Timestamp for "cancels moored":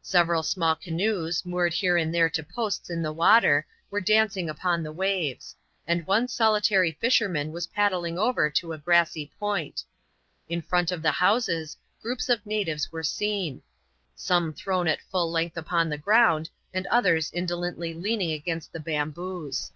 0.74-1.74